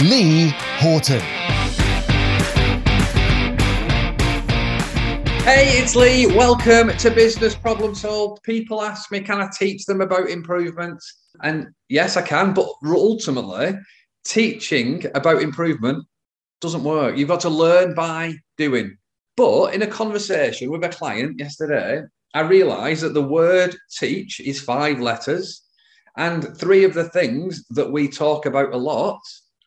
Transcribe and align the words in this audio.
Lee 0.00 0.52
Horton. 0.78 1.20
Hey, 5.44 5.78
it's 5.78 5.94
Lee. 5.94 6.26
Welcome 6.26 6.96
to 6.96 7.10
Business 7.10 7.54
Problem 7.54 7.94
Solved. 7.94 8.42
People 8.42 8.82
ask 8.82 9.12
me, 9.12 9.20
can 9.20 9.40
I 9.40 9.48
teach 9.56 9.84
them 9.84 10.00
about 10.00 10.28
improvement? 10.28 11.00
And 11.42 11.68
yes, 11.88 12.16
I 12.16 12.22
can, 12.22 12.52
but 12.52 12.66
ultimately, 12.84 13.74
teaching 14.24 15.04
about 15.14 15.42
improvement 15.42 16.04
doesn't 16.60 16.82
work. 16.82 17.16
You've 17.16 17.28
got 17.28 17.40
to 17.42 17.48
learn 17.48 17.94
by 17.94 18.34
doing. 18.56 18.96
But 19.36 19.74
in 19.74 19.82
a 19.82 19.86
conversation 19.86 20.70
with 20.70 20.82
a 20.82 20.88
client 20.88 21.38
yesterday, 21.38 22.02
I 22.34 22.40
realized 22.40 23.02
that 23.02 23.14
the 23.14 23.22
word 23.22 23.76
teach 23.98 24.40
is 24.40 24.60
five 24.60 25.00
letters. 25.00 25.62
And 26.16 26.56
three 26.56 26.84
of 26.84 26.92
the 26.92 27.08
things 27.10 27.66
that 27.68 27.90
we 27.90 28.08
talk 28.08 28.46
about 28.46 28.74
a 28.74 28.76
lot 28.76 29.20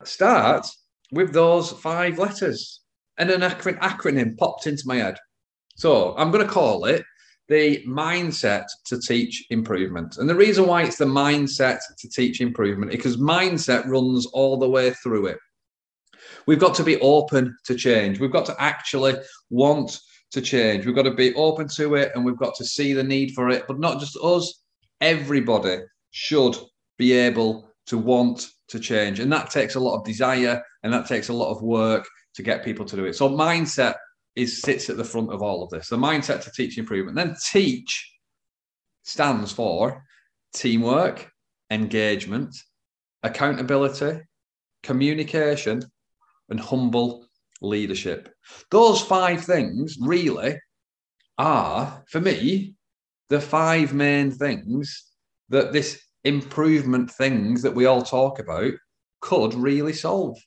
start 0.08 0.68
with 1.12 1.34
those 1.34 1.72
five 1.72 2.20
letters. 2.20 2.82
And 3.18 3.30
an 3.30 3.42
acronym 3.42 4.38
popped 4.38 4.68
into 4.68 4.84
my 4.86 4.98
head. 4.98 5.18
So 5.78 6.16
I'm 6.18 6.32
going 6.32 6.46
to 6.46 6.52
call 6.52 6.86
it 6.86 7.04
the 7.48 7.84
mindset 7.88 8.66
to 8.88 9.00
teach 9.00 9.46
improvement. 9.50 10.18
And 10.18 10.30
the 10.30 10.36
reason 10.36 10.66
why 10.66 10.84
it's 10.84 10.98
the 10.98 11.06
mindset 11.06 11.80
to 12.00 12.10
teach 12.10 12.42
improvement 12.42 12.92
is 12.92 12.98
because 12.98 13.18
mindset 13.18 13.86
runs 13.88 14.26
all 14.28 14.58
the 14.58 14.70
way 14.70 14.92
through 14.92 15.28
it. 15.28 15.38
We've 16.48 16.60
got 16.60 16.76
to 16.76 16.84
be 16.84 17.00
open 17.02 17.56
to 17.66 17.76
change. 17.76 18.20
We've 18.20 18.32
got 18.32 18.46
to 18.48 18.62
actually 18.62 19.16
want 19.50 20.00
to 20.32 20.42
change. 20.42 20.86
We've 20.86 20.96
got 20.96 21.04
to 21.04 21.14
be 21.14 21.34
open 21.36 21.68
to 21.76 21.96
it 21.96 22.12
and 22.16 22.26
we've 22.26 22.38
got 22.38 22.56
to 22.56 22.66
see 22.66 22.94
the 22.94 23.04
need 23.04 23.34
for 23.34 23.50
it. 23.50 23.66
But 23.68 23.80
not 23.80 24.00
just 24.00 24.18
us, 24.18 24.62
everybody 25.02 25.80
should 26.12 26.56
be 26.98 27.14
able 27.14 27.72
to 27.88 27.98
want 27.98 28.48
to 28.70 28.80
change. 28.80 29.20
And 29.20 29.32
that 29.32 29.50
takes 29.50 29.76
a 29.76 29.80
lot 29.80 29.98
of 29.98 30.06
desire 30.06 30.62
and 30.84 30.92
that 30.94 31.08
takes 31.08 31.30
a 31.30 31.34
lot 31.34 31.52
of 31.52 31.62
work 31.62 32.08
to 32.36 32.44
get 32.44 32.66
people 32.66 32.86
to 32.86 32.96
do 32.96 33.06
it. 33.06 33.16
So 33.16 33.30
mindset 33.30 33.96
is 34.36 34.62
sits 34.62 34.90
at 34.90 34.98
the 34.98 35.04
front 35.04 35.32
of 35.32 35.42
all 35.42 35.64
of 35.64 35.70
this. 35.70 35.90
The 35.90 35.98
mindset 35.98 36.44
to 36.44 36.52
teach 36.52 36.78
improvement. 36.78 37.16
Then 37.16 37.36
teach 37.52 38.12
stands 39.04 39.52
for 39.52 40.04
teamwork, 40.54 41.30
engagement, 41.72 42.56
accountability, 43.24 44.22
communication, 44.84 45.82
and 46.50 46.60
humble 46.60 47.28
leadership. 47.62 48.34
Those 48.72 49.02
five 49.02 49.44
things 49.44 49.98
really 50.00 50.60
are, 51.38 52.04
for 52.10 52.20
me, 52.20 52.76
the 53.30 53.42
five 53.42 53.94
main 53.94 54.32
things 54.32 55.12
that 55.50 55.74
this 55.74 56.02
improvement 56.26 57.10
things 57.12 57.62
that 57.62 57.74
we 57.74 57.86
all 57.86 58.02
talk 58.02 58.40
about 58.40 58.74
could 59.22 59.54
really 59.54 59.94
solve. 59.94 60.38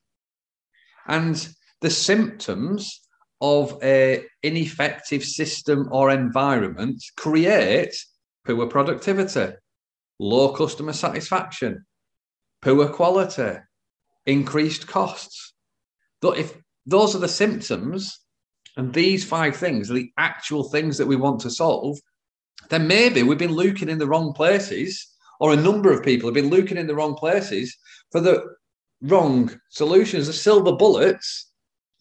And 1.07 1.49
the 1.81 1.91
symptoms 1.91 3.01
of 3.41 3.79
a 3.83 4.25
ineffective 4.43 5.25
system 5.25 5.89
or 5.91 6.11
environment 6.11 7.03
create 7.17 7.95
poor 8.45 8.67
productivity, 8.67 9.55
low 10.19 10.53
customer 10.53 10.93
satisfaction, 10.93 11.87
poor 12.61 12.89
quality, 12.89 13.59
increased 14.27 14.87
costs. 14.87 15.55
But 16.21 16.39
if 16.39 16.55
those 16.85 17.15
are 17.15 17.21
the 17.21 17.29
symptoms, 17.29 18.21
and 18.77 18.95
these 18.95 19.25
five 19.25 19.57
things 19.57 19.91
are 19.91 19.95
the 19.95 20.13
actual 20.19 20.65
things 20.65 20.99
that 20.99 21.07
we 21.07 21.17
want 21.17 21.41
to 21.41 21.51
solve, 21.51 21.99
then 22.71 22.87
maybe 22.87 23.23
we've 23.23 23.39
been 23.39 23.53
looking 23.53 23.89
in 23.89 23.99
the 23.99 24.07
wrong 24.07 24.33
places, 24.33 25.17
or 25.41 25.53
a 25.53 25.57
number 25.57 25.93
of 25.93 26.03
people 26.03 26.29
have 26.29 26.35
been 26.35 26.51
looking 26.51 26.77
in 26.77 26.87
the 26.87 26.95
wrong 26.95 27.15
places 27.15 27.77
for 28.11 28.21
the 28.21 28.45
wrong 29.03 29.51
solutions, 29.71 30.27
the 30.27 30.33
silver 30.33 30.73
bullets 30.73 31.53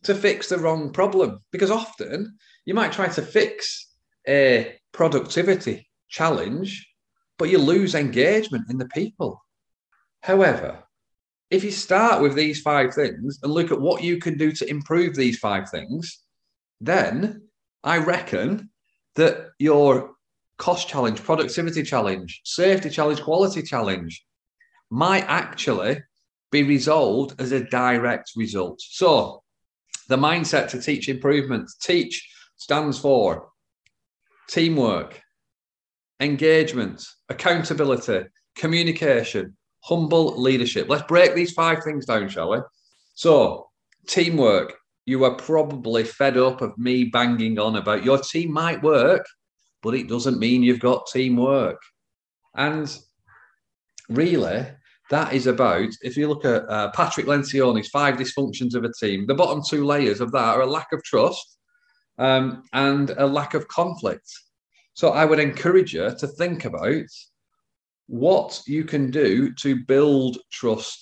to 0.03 0.15
fix 0.15 0.49
the 0.49 0.57
wrong 0.57 0.91
problem. 0.91 1.39
Because 1.51 1.71
often 1.71 2.37
you 2.65 2.73
might 2.73 2.91
try 2.91 3.07
to 3.07 3.21
fix 3.21 3.93
a 4.27 4.75
productivity 4.91 5.87
challenge, 6.09 6.87
but 7.37 7.49
you 7.49 7.59
lose 7.59 7.95
engagement 7.95 8.65
in 8.69 8.77
the 8.77 8.87
people. 8.87 9.41
However, 10.21 10.83
if 11.49 11.63
you 11.63 11.71
start 11.71 12.21
with 12.21 12.35
these 12.35 12.61
five 12.61 12.93
things 12.93 13.39
and 13.43 13.51
look 13.51 13.71
at 13.71 13.79
what 13.79 14.03
you 14.03 14.17
can 14.17 14.37
do 14.37 14.51
to 14.51 14.69
improve 14.69 15.15
these 15.15 15.39
five 15.39 15.69
things, 15.69 16.23
then 16.81 17.43
I 17.83 17.97
reckon 17.99 18.69
that 19.15 19.49
your 19.59 20.16
cost 20.57 20.87
challenge, 20.87 21.23
productivity 21.23 21.83
challenge, 21.83 22.41
safety 22.43 22.89
challenge, 22.89 23.21
quality 23.21 23.61
challenge 23.61 24.25
might 24.89 25.25
actually 25.27 26.01
be 26.51 26.63
resolved 26.63 27.39
as 27.39 27.51
a 27.51 27.63
direct 27.65 28.31
result. 28.35 28.79
So 28.81 29.43
the 30.07 30.17
mindset 30.17 30.69
to 30.69 30.81
teach 30.81 31.09
improvement. 31.09 31.69
Teach 31.81 32.27
stands 32.55 32.97
for 32.97 33.49
teamwork, 34.49 35.21
engagement, 36.19 37.05
accountability, 37.29 38.27
communication, 38.55 39.55
humble 39.83 40.41
leadership. 40.41 40.89
Let's 40.89 41.07
break 41.07 41.35
these 41.35 41.53
five 41.53 41.83
things 41.83 42.05
down, 42.05 42.29
shall 42.29 42.51
we? 42.51 42.59
So, 43.13 43.69
teamwork. 44.07 44.75
You 45.05 45.23
are 45.23 45.35
probably 45.35 46.03
fed 46.03 46.35
up 46.35 46.61
of 46.61 46.77
me 46.77 47.05
banging 47.05 47.59
on 47.59 47.77
about 47.77 48.03
your 48.03 48.17
team 48.17 48.51
might 48.51 48.83
work, 48.83 49.25
but 49.87 49.95
it 49.95 50.09
doesn't 50.09 50.37
mean 50.37 50.63
you've 50.63 50.81
got 50.81 51.07
teamwork. 51.07 51.81
And 52.55 52.93
really, 54.09 54.67
that 55.09 55.31
is 55.31 55.47
about, 55.47 55.87
if 56.01 56.17
you 56.17 56.27
look 56.27 56.43
at 56.43 56.69
uh, 56.69 56.91
Patrick 56.91 57.25
Lencioni's 57.25 57.87
five 57.87 58.15
dysfunctions 58.15 58.75
of 58.75 58.83
a 58.83 58.91
team, 58.99 59.25
the 59.25 59.33
bottom 59.33 59.63
two 59.65 59.85
layers 59.85 60.19
of 60.19 60.33
that 60.33 60.55
are 60.55 60.63
a 60.63 60.65
lack 60.65 60.91
of 60.91 61.01
trust 61.05 61.57
um, 62.17 62.63
and 62.73 63.11
a 63.11 63.25
lack 63.25 63.53
of 63.53 63.69
conflict. 63.69 64.29
So 64.93 65.11
I 65.11 65.23
would 65.23 65.39
encourage 65.39 65.93
you 65.93 66.13
to 66.19 66.27
think 66.27 66.65
about 66.65 67.07
what 68.07 68.61
you 68.67 68.83
can 68.83 69.09
do 69.09 69.53
to 69.53 69.85
build 69.85 70.37
trust 70.51 70.99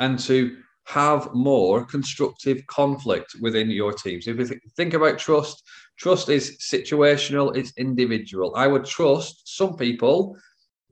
and 0.00 0.18
to 0.18 0.58
have 0.84 1.32
more 1.32 1.84
constructive 1.84 2.66
conflict 2.66 3.36
within 3.40 3.70
your 3.70 3.92
teams. 3.92 4.26
If 4.26 4.38
you 4.38 4.58
think 4.76 4.94
about 4.94 5.18
trust, 5.18 5.62
trust 5.96 6.28
is 6.28 6.58
situational, 6.58 7.56
it's 7.56 7.72
individual. 7.76 8.54
I 8.56 8.66
would 8.66 8.84
trust 8.84 9.56
some 9.56 9.76
people 9.76 10.36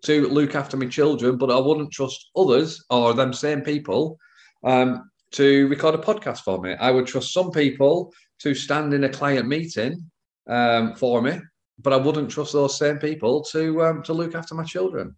to 0.03 0.29
look 0.29 0.55
after 0.55 0.77
my 0.77 0.87
children, 0.87 1.37
but 1.37 1.51
I 1.51 1.59
wouldn't 1.59 1.93
trust 1.93 2.31
others 2.37 2.85
or 2.91 3.15
them 3.15 3.33
same 3.33 3.63
people 3.63 4.19
um, 4.65 5.11
to 5.33 5.69
record 5.69 5.95
a 5.95 5.99
podcast 5.99 6.41
for 6.41 6.61
me. 6.61 6.75
I 6.75 6.91
would 6.91 7.07
trust 7.07 7.33
some 7.33 7.51
people 7.51 8.13
to 8.41 8.55
stand 8.55 8.95
in 8.95 9.05
a 9.05 9.09
client 9.09 9.49
meeting 9.49 10.11
um, 10.49 10.95
for 10.95 11.21
me, 11.21 11.39
but 11.79 11.93
I 11.93 11.97
wouldn't 11.97 12.31
trust 12.31 12.53
those 12.53 12.79
same 12.79 12.99
people 12.99 13.43
to 13.45 13.83
um, 13.85 14.03
to 14.05 14.13
look 14.13 14.35
after 14.35 14.55
my 14.55 14.65
children. 14.65 15.15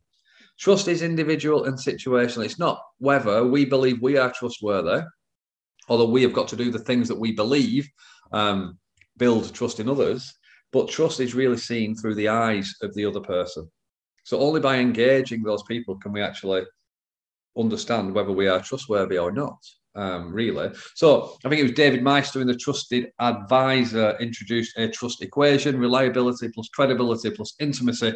Trust 0.59 0.89
is 0.89 1.03
individual 1.03 1.65
and 1.65 1.77
situational. 1.77 2.45
It's 2.45 2.59
not 2.59 2.81
whether 2.99 3.47
we 3.47 3.65
believe 3.65 4.01
we 4.01 4.17
are 4.17 4.33
trustworthy, 4.33 5.03
although 5.89 6.09
we 6.09 6.23
have 6.23 6.33
got 6.33 6.49
to 6.49 6.57
do 6.57 6.71
the 6.71 6.79
things 6.79 7.09
that 7.09 7.19
we 7.19 7.33
believe 7.33 7.89
um, 8.33 8.79
build 9.17 9.53
trust 9.55 9.81
in 9.81 9.89
others. 9.89 10.33
But 10.73 10.89
trust 10.89 11.21
is 11.21 11.35
really 11.35 11.59
seen 11.59 11.95
through 11.95 12.15
the 12.15 12.29
eyes 12.29 12.75
of 12.83 12.95
the 12.95 13.05
other 13.05 13.21
person. 13.21 13.71
So 14.25 14.39
only 14.39 14.61
by 14.61 14.77
engaging 14.77 15.43
those 15.43 15.63
people 15.65 15.97
can 15.97 16.13
we 16.13 16.23
actually 16.23 16.63
understand 17.59 18.15
whether 18.15 18.33
we 18.33 18.49
are 18.49 18.63
trustworthy 18.63 19.19
or 19.19 19.33
not. 19.33 19.59
Um, 19.95 20.33
really. 20.33 20.71
So 20.95 21.37
I 21.45 21.51
think 21.51 21.61
it 21.61 21.65
was 21.65 21.73
David 21.73 22.03
Maister 22.03 22.41
in 22.41 22.47
the 22.47 22.57
Trusted 22.57 23.11
Advisor 23.21 24.17
introduced 24.21 24.79
a 24.79 24.89
trust 24.89 25.23
equation: 25.23 25.79
reliability 25.79 26.49
plus 26.49 26.71
credibility 26.71 27.31
plus 27.31 27.55
intimacy 27.61 28.15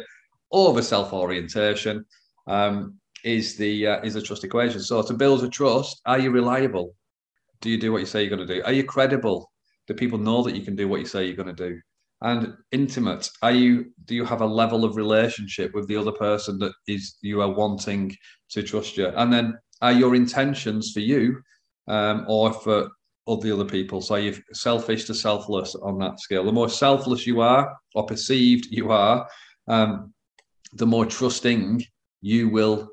over 0.51 0.81
self-orientation 0.81 2.03
um, 2.47 2.95
is 3.23 3.57
the 3.57 3.87
uh, 3.87 4.01
is 4.01 4.13
the 4.13 4.21
trust 4.21 4.43
equation. 4.43 4.81
So 4.81 5.01
to 5.01 5.13
build 5.13 5.43
a 5.43 5.49
trust, 5.49 6.01
are 6.05 6.19
you 6.19 6.31
reliable? 6.31 6.95
Do 7.61 7.69
you 7.69 7.77
do 7.77 7.91
what 7.91 7.99
you 7.99 8.05
say 8.05 8.21
you're 8.21 8.35
going 8.35 8.47
to 8.47 8.55
do? 8.55 8.63
Are 8.63 8.73
you 8.73 8.83
credible? 8.83 9.49
Do 9.87 9.93
people 9.93 10.19
know 10.19 10.43
that 10.43 10.55
you 10.55 10.63
can 10.63 10.75
do 10.75 10.87
what 10.87 10.99
you 10.99 11.05
say 11.05 11.25
you're 11.25 11.35
going 11.35 11.55
to 11.55 11.69
do? 11.69 11.79
and 12.21 12.55
intimate 12.71 13.29
are 13.43 13.51
you 13.51 13.85
do 14.05 14.15
you 14.15 14.25
have 14.25 14.41
a 14.41 14.45
level 14.45 14.83
of 14.83 14.95
relationship 14.95 15.71
with 15.75 15.87
the 15.87 15.95
other 15.95 16.11
person 16.11 16.57
that 16.57 16.71
is 16.87 17.17
you 17.21 17.39
are 17.43 17.53
wanting 17.53 18.11
to 18.49 18.63
trust 18.63 18.97
you 18.97 19.05
and 19.05 19.31
then 19.31 19.55
are 19.83 19.91
your 19.91 20.15
intentions 20.15 20.91
for 20.91 20.99
you 20.99 21.39
um, 21.87 22.25
or 22.27 22.51
for 22.51 22.89
of 23.27 23.41
the 23.41 23.51
other 23.51 23.65
people. 23.65 24.01
So 24.01 24.15
you're 24.15 24.33
selfish 24.53 25.05
to 25.05 25.13
selfless 25.13 25.75
on 25.75 25.99
that 25.99 26.19
scale. 26.19 26.45
The 26.45 26.51
more 26.51 26.69
selfless 26.69 27.27
you 27.27 27.41
are 27.41 27.75
or 27.93 28.05
perceived 28.05 28.67
you 28.71 28.91
are, 28.91 29.27
um, 29.67 30.13
the 30.73 30.85
more 30.85 31.05
trusting 31.05 31.83
you 32.21 32.49
will 32.49 32.89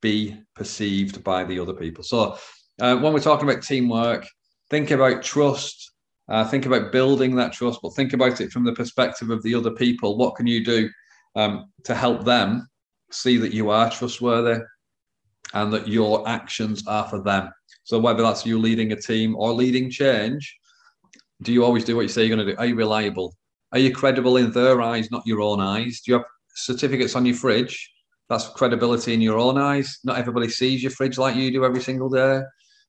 be 0.00 0.36
perceived 0.54 1.24
by 1.24 1.44
the 1.44 1.58
other 1.58 1.72
people. 1.72 2.04
So 2.04 2.36
uh, 2.80 2.96
when 2.96 3.12
we're 3.12 3.20
talking 3.20 3.48
about 3.48 3.62
teamwork, 3.62 4.26
think 4.70 4.90
about 4.90 5.22
trust. 5.22 5.92
Uh, 6.28 6.44
think 6.44 6.66
about 6.66 6.90
building 6.90 7.36
that 7.36 7.52
trust, 7.52 7.78
but 7.82 7.94
think 7.94 8.12
about 8.12 8.40
it 8.40 8.50
from 8.50 8.64
the 8.64 8.72
perspective 8.72 9.30
of 9.30 9.42
the 9.42 9.54
other 9.54 9.70
people. 9.70 10.16
What 10.16 10.34
can 10.34 10.46
you 10.46 10.64
do 10.64 10.90
um, 11.36 11.70
to 11.84 11.94
help 11.94 12.24
them 12.24 12.68
see 13.12 13.36
that 13.36 13.52
you 13.52 13.70
are 13.70 13.88
trustworthy 13.90 14.60
and 15.54 15.72
that 15.72 15.86
your 15.86 16.28
actions 16.28 16.84
are 16.88 17.06
for 17.08 17.20
them? 17.22 17.50
So 17.84 18.00
whether 18.00 18.24
that's 18.24 18.44
you 18.44 18.58
leading 18.58 18.90
a 18.90 19.00
team 19.00 19.36
or 19.36 19.52
leading 19.52 19.88
change, 19.88 20.52
do 21.42 21.52
you 21.52 21.64
always 21.64 21.84
do 21.84 21.94
what 21.94 22.02
you 22.02 22.08
say 22.08 22.24
you're 22.24 22.36
going 22.36 22.46
to 22.46 22.52
do? 22.52 22.58
Are 22.58 22.66
you 22.66 22.74
reliable? 22.74 23.36
Are 23.72 23.78
you 23.78 23.94
credible 23.94 24.36
in 24.36 24.50
their 24.50 24.80
eyes, 24.80 25.10
not 25.10 25.26
your 25.26 25.40
own 25.40 25.60
eyes? 25.60 26.00
Do 26.00 26.10
you 26.10 26.18
have 26.18 26.26
certificates 26.56 27.14
on 27.14 27.24
your 27.24 27.36
fridge? 27.36 27.92
That's 28.28 28.48
credibility 28.48 29.14
in 29.14 29.20
your 29.20 29.38
own 29.38 29.58
eyes. 29.58 29.98
Not 30.04 30.18
everybody 30.18 30.48
sees 30.48 30.82
your 30.82 30.90
fridge 30.90 31.18
like 31.18 31.36
you 31.36 31.50
do 31.50 31.64
every 31.64 31.80
single 31.80 32.08
day. 32.08 32.42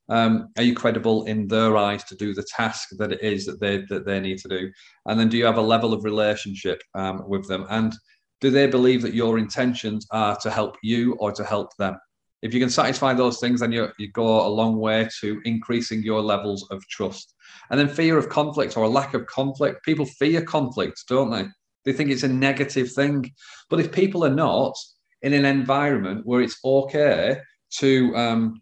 Um, 0.10 0.50
are 0.58 0.64
you 0.64 0.74
credible 0.74 1.26
in 1.26 1.48
their 1.48 1.76
eyes 1.76 2.04
to 2.06 2.16
do 2.16 2.34
the 2.34 2.46
task 2.56 2.90
that 2.98 3.12
it 3.12 3.22
is 3.22 3.46
that 3.46 3.60
they 3.60 3.84
that 3.90 4.06
they 4.06 4.20
need 4.20 4.38
to 4.40 4.48
do? 4.48 4.72
And 5.06 5.20
then 5.20 5.30
do 5.30 5.38
you 5.38 5.46
have 5.46 5.58
a 5.58 5.62
level 5.62 5.94
of 5.94 6.04
relationship 6.04 6.82
um, 6.96 7.28
with 7.28 7.48
them? 7.48 7.66
And 7.70 7.94
do 8.40 8.50
they 8.50 8.68
believe 8.68 9.02
that 9.02 9.14
your 9.14 9.38
intentions 9.38 10.08
are 10.12 10.38
to 10.38 10.50
help 10.50 10.78
you 10.82 11.14
or 11.16 11.32
to 11.34 11.44
help 11.44 11.76
them? 11.78 11.98
if 12.42 12.54
you 12.54 12.60
can 12.60 12.70
satisfy 12.70 13.14
those 13.14 13.40
things, 13.40 13.60
then 13.60 13.72
you, 13.72 13.88
you 13.98 14.12
go 14.12 14.46
a 14.46 14.50
long 14.50 14.78
way 14.78 15.08
to 15.22 15.42
increasing 15.46 16.04
your 16.04 16.22
levels 16.22 16.68
of 16.70 16.86
trust. 16.88 17.34
And 17.70 17.80
then 17.80 17.90
fear 17.90 18.18
of 18.18 18.30
conflict 18.30 18.78
or 18.78 18.84
a 18.84 18.90
lack 18.90 19.14
of 19.14 19.26
conflict. 19.26 19.84
People 19.84 20.06
fear 20.06 20.42
conflict, 20.42 21.04
don't 21.10 21.32
they? 21.32 21.46
They 21.86 21.94
think 21.94 22.12
it's 22.12 22.24
a 22.24 22.28
negative 22.28 22.92
thing. 22.92 23.32
But 23.70 23.80
if 23.80 23.92
people 23.92 24.24
are 24.24 24.34
not 24.34 24.76
in 25.22 25.34
an 25.34 25.46
environment 25.46 26.26
where 26.26 26.42
it's 26.42 26.60
okay 26.64 27.38
to 27.80 28.16
um, 28.16 28.62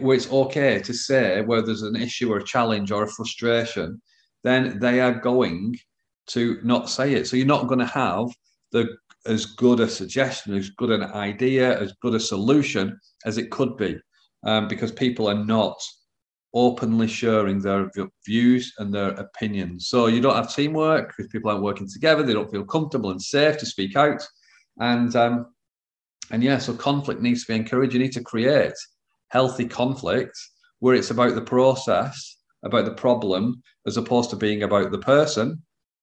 where 0.00 0.16
it's 0.16 0.30
okay 0.30 0.80
to 0.80 0.92
say 0.92 1.42
where 1.42 1.62
there's 1.62 1.82
an 1.82 1.96
issue 1.96 2.32
or 2.32 2.38
a 2.38 2.44
challenge 2.44 2.90
or 2.90 3.04
a 3.04 3.08
frustration, 3.08 4.00
then 4.44 4.78
they 4.78 5.00
are 5.00 5.14
going 5.14 5.76
to 6.28 6.58
not 6.62 6.90
say 6.90 7.14
it. 7.14 7.26
So 7.26 7.36
you're 7.36 7.46
not 7.46 7.68
going 7.68 7.80
to 7.80 7.86
have 7.86 8.28
the 8.72 8.88
as 9.26 9.44
good 9.44 9.80
a 9.80 9.88
suggestion, 9.88 10.54
as 10.54 10.70
good 10.70 10.90
an 10.90 11.04
idea, 11.04 11.78
as 11.80 11.92
good 12.00 12.14
a 12.14 12.20
solution 12.20 12.98
as 13.26 13.36
it 13.36 13.50
could 13.50 13.76
be, 13.76 13.98
um, 14.44 14.68
because 14.68 14.92
people 14.92 15.28
are 15.28 15.44
not 15.44 15.78
openly 16.54 17.06
sharing 17.06 17.60
their 17.60 17.90
views 18.26 18.72
and 18.78 18.92
their 18.92 19.10
opinions. 19.10 19.88
So 19.88 20.06
you 20.06 20.20
don't 20.20 20.34
have 20.34 20.54
teamwork 20.54 21.08
because 21.08 21.30
people 21.30 21.50
aren't 21.50 21.62
working 21.62 21.88
together. 21.88 22.22
They 22.22 22.32
don't 22.32 22.50
feel 22.50 22.64
comfortable 22.64 23.10
and 23.10 23.20
safe 23.20 23.58
to 23.58 23.66
speak 23.66 23.96
out, 23.96 24.26
and 24.78 25.14
um, 25.16 25.46
and 26.30 26.42
yeah, 26.42 26.58
so 26.58 26.74
conflict 26.74 27.20
needs 27.20 27.44
to 27.44 27.52
be 27.52 27.56
encouraged. 27.56 27.94
You 27.94 28.00
need 28.00 28.12
to 28.12 28.22
create 28.22 28.74
healthy 29.28 29.66
conflict 29.66 30.36
where 30.80 30.94
it's 30.94 31.10
about 31.10 31.34
the 31.34 31.42
process, 31.42 32.36
about 32.62 32.84
the 32.84 32.94
problem, 32.94 33.62
as 33.86 33.96
opposed 33.96 34.30
to 34.30 34.36
being 34.36 34.62
about 34.62 34.90
the 34.90 34.98
person. 34.98 35.62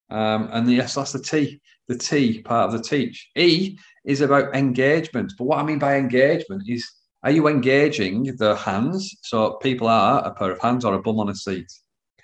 Um, 0.10 0.50
and 0.52 0.72
yes, 0.72 0.96
that's 0.96 1.12
the 1.12 1.20
T 1.20 1.60
the 1.88 1.98
T 1.98 2.42
part 2.42 2.74
of 2.74 2.78
the 2.78 2.88
teach. 2.88 3.30
E 3.36 3.78
is 4.06 4.22
about 4.22 4.56
engagement. 4.56 5.34
But 5.38 5.46
what 5.46 5.60
I 5.60 5.64
mean 5.64 5.80
by 5.80 5.98
engagement 5.98 6.64
is 6.68 6.88
are 7.24 7.32
you 7.32 7.48
engaging 7.48 8.36
the 8.38 8.56
hands? 8.56 9.16
So 9.24 9.54
people 9.56 9.88
are 9.88 10.24
a 10.24 10.34
pair 10.34 10.52
of 10.52 10.62
hands 10.62 10.86
or 10.86 10.94
a 10.94 11.02
bum 11.02 11.20
on 11.20 11.30
a 11.30 11.36
seat. 11.36 11.72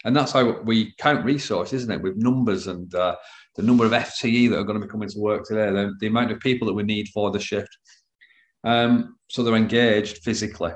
And 0.04 0.16
that's 0.16 0.32
how 0.32 0.62
we 0.62 0.94
count 1.00 1.26
resources, 1.26 1.84
isn't 1.84 1.92
it? 1.92 2.02
With 2.02 2.18
numbers 2.18 2.68
and 2.68 2.94
uh, 2.94 3.16
the 3.62 3.68
number 3.68 3.86
of 3.86 3.92
FTE 3.92 4.50
that 4.50 4.58
are 4.58 4.64
going 4.64 4.80
to 4.80 4.86
be 4.86 4.92
coming 4.92 5.10
to 5.10 5.20
work 5.20 5.46
today, 5.46 5.70
the, 5.70 5.94
the 6.00 6.08
amount 6.08 6.32
of 6.32 6.40
people 6.40 6.68
that 6.68 6.74
we 6.74 6.84
need 6.84 7.08
for 7.10 7.30
the 7.30 7.40
shift. 7.40 7.70
Um, 8.64 9.18
so 9.30 9.44
they're 9.44 9.56
engaged 9.56 10.18
physically 10.24 10.72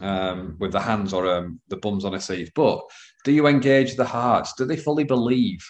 um, 0.00 0.56
with 0.58 0.72
the 0.72 0.80
hands 0.80 1.12
or 1.12 1.26
um, 1.30 1.60
the 1.68 1.76
bums 1.76 2.06
on 2.06 2.14
a 2.14 2.20
seat. 2.20 2.50
But 2.54 2.80
do 3.24 3.32
you 3.32 3.46
engage 3.46 3.96
the 3.96 4.04
hearts? 4.04 4.54
Do 4.54 4.64
they 4.64 4.76
fully 4.76 5.04
believe 5.04 5.60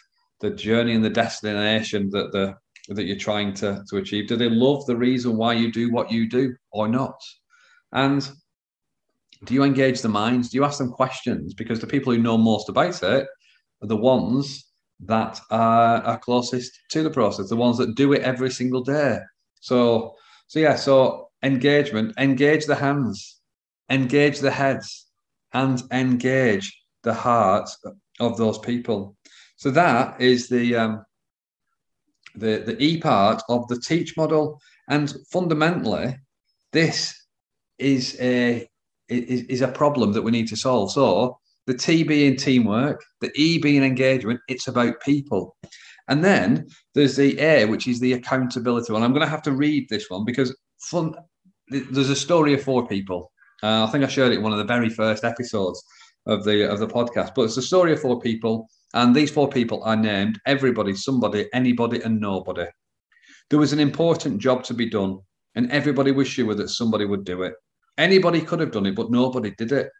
the 0.41 0.51
journey 0.51 0.95
and 0.95 1.05
the 1.05 1.11
destination 1.11 2.11
that 2.11 2.33
the 2.33 2.55
that 2.89 3.05
you're 3.05 3.17
trying 3.17 3.55
to, 3.55 3.85
to 3.91 3.97
achieve? 3.97 4.29
Do 4.29 4.37
they 4.37 4.49
love 4.49 4.87
the 4.87 4.97
reason 4.97 5.37
why 5.37 5.55
you 5.55 5.71
do 5.71 5.93
what 5.93 6.11
you 6.11 6.29
do 6.29 6.55
or 6.73 6.89
not? 6.89 7.15
And 7.93 8.29
do 9.45 9.55
you 9.55 9.63
engage 9.63 10.01
the 10.01 10.09
minds? 10.09 10.51
Do 10.51 10.59
you 10.59 10.65
ask 10.65 10.79
them 10.79 10.91
questions? 10.91 11.55
Because 11.55 11.81
the 11.81 11.87
people 11.87 12.13
who 12.13 12.21
know 12.21 12.37
most 12.37 12.69
about 12.69 13.03
it 13.03 13.27
are 13.83 13.89
the 13.89 13.97
ones 13.97 14.72
that 15.07 15.41
are, 15.51 16.03
are 16.03 16.19
closest 16.19 16.79
to 16.91 17.03
the 17.03 17.11
process, 17.11 17.49
the 17.49 17.57
ones 17.57 17.79
that 17.79 17.95
do 17.95 18.13
it 18.13 18.23
every 18.23 18.51
single 18.51 18.83
day. 18.83 19.19
So, 19.61 20.15
so 20.47 20.59
yeah, 20.59 20.77
so 20.77 21.31
engagement, 21.43 22.15
engage 22.19 22.67
the 22.67 22.77
hands, 22.77 23.41
engage 23.91 24.41
the 24.41 24.51
heads, 24.51 25.07
and 25.53 25.83
engage 25.91 26.83
the 27.03 27.15
hearts 27.15 27.79
of 28.21 28.37
those 28.37 28.59
people. 28.59 29.17
So 29.57 29.71
that 29.71 30.21
is 30.21 30.49
the 30.49 30.77
um, 30.77 31.05
the 32.35 32.63
the 32.65 32.83
E 32.83 33.01
part 33.01 33.43
of 33.49 33.69
the 33.69 33.79
teach 33.81 34.17
model, 34.17 34.61
and 34.89 35.13
fundamentally, 35.31 36.17
this 36.73 37.15
is 37.79 38.17
a 38.21 38.69
is, 39.09 39.43
is 39.43 39.63
a 39.63 39.69
problem 39.69 40.13
that 40.13 40.23
we 40.23 40.31
need 40.31 40.49
to 40.49 40.57
solve. 40.57 40.93
So 40.93 41.39
the 41.67 41.75
T 41.75 42.03
being 42.03 42.37
teamwork, 42.37 43.03
the 43.21 43.31
E 43.35 43.59
being 43.59 43.83
engagement, 43.83 44.41
it's 44.49 44.69
about 44.69 45.01
people. 45.03 45.57
And 46.09 46.25
then 46.25 46.67
there's 46.95 47.17
the 47.17 47.39
A, 47.41 47.65
which 47.65 47.87
is 47.87 48.01
the 48.01 48.15
accountability 48.15 48.93
one. 48.93 49.03
I'm 49.03 49.13
going 49.13 49.25
to 49.25 49.31
have 49.31 49.43
to 49.43 49.53
read 49.53 49.89
this 49.89 50.11
one 50.11 50.25
because 50.25 50.55
fun, 50.81 51.15
there's 51.69 52.11
a 52.11 52.17
story 52.17 52.55
of 52.55 52.63
four 52.63 52.87
people. 52.87 53.31
Uh, 53.63 53.85
I 53.85 53.91
think 53.91 54.05
I 54.05 54.09
shared 54.09 54.33
it 54.33 54.39
in 54.39 54.43
one 54.43 54.53
of 54.53 54.59
the 54.59 54.65
very 54.65 54.91
first 54.91 55.25
episodes 55.25 55.83
of 56.27 56.45
the 56.45 56.71
of 56.71 56.81
the 56.81 56.89
podcast. 56.89 57.35
But 57.35 57.43
it's 57.43 57.55
the 57.55 57.63
story 57.63 57.93
of 57.93 58.01
four 58.01 58.21
people 58.21 58.69
and 58.95 59.17
these 59.17 59.31
four 59.31 59.49
people 59.49 59.83
are 59.85 59.97
named 59.97 60.39
everybody, 60.47 60.95
somebody, 60.95 61.49
anybody, 61.55 62.03
and 62.03 62.21
nobody. 62.21 62.67
There 63.49 63.59
was 63.59 63.73
an 63.73 63.81
important 63.81 64.41
job 64.41 64.65
to 64.65 64.75
be 64.75 64.89
done, 64.89 65.19
and 65.55 65.71
everybody 65.73 66.13
was 66.13 66.29
sure 66.29 66.55
that 66.55 66.69
somebody 66.69 67.05
would 67.05 67.25
do 67.25 67.43
it. 67.43 67.55
Anybody 67.99 68.41
could 68.41 68.61
have 68.61 68.73
done 68.73 68.87
it, 68.87 68.95
but 68.95 69.11
nobody 69.11 69.53
did 69.57 69.73
it. 69.73 69.91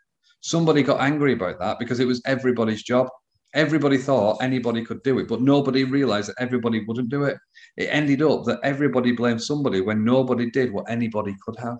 Somebody 0.43 0.83
got 0.83 1.01
angry 1.01 1.33
about 1.33 1.61
that 1.61 1.79
because 1.79 2.01
it 2.01 2.07
was 2.07 2.21
everybody's 2.27 2.83
job. 2.83 3.09
Everybody 3.55 3.97
thought 3.97 4.43
anybody 4.43 4.85
could 4.85 5.03
do 5.03 5.19
it, 5.19 5.29
but 5.29 5.41
nobody 5.41 5.85
realized 5.85 6.29
that 6.29 6.41
everybody 6.41 6.85
wouldn't 6.85 7.11
do 7.11 7.25
it. 7.25 7.37
It 7.77 7.87
ended 7.87 8.23
up 8.23 8.45
that 8.45 8.59
everybody 8.65 9.13
blamed 9.13 9.43
somebody 9.43 9.81
when 9.81 10.05
nobody 10.05 10.51
did 10.51 10.73
what 10.73 10.91
anybody 10.91 11.37
could 11.45 11.59
have. 11.59 11.79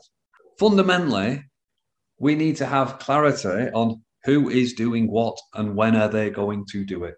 Fundamentally, 0.59 1.43
we 2.21 2.37
need 2.37 2.57
to 2.57 2.67
have 2.67 2.99
clarity 3.01 3.71
on 3.73 4.01
who 4.25 4.49
is 4.49 4.75
doing 4.75 5.11
what 5.11 5.37
and 5.55 5.75
when 5.75 5.97
are 5.97 6.09
they 6.09 6.31
going 6.31 6.65
to 6.71 6.85
do 6.85 7.05
it. 7.05 7.17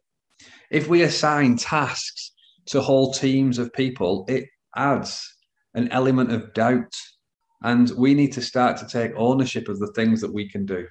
If 0.70 0.88
we 0.88 1.02
assign 1.02 1.56
tasks 1.56 2.32
to 2.66 2.80
whole 2.80 3.12
teams 3.12 3.58
of 3.58 3.72
people, 3.74 4.24
it 4.28 4.46
adds 4.76 5.30
an 5.74 5.88
element 5.90 6.32
of 6.32 6.54
doubt. 6.54 6.94
And 7.62 7.90
we 7.98 8.14
need 8.14 8.32
to 8.32 8.40
start 8.42 8.78
to 8.78 8.86
take 8.86 9.12
ownership 9.16 9.68
of 9.68 9.78
the 9.78 9.92
things 9.92 10.22
that 10.22 10.32
we 10.32 10.48
can 10.48 10.64
do. 10.64 10.86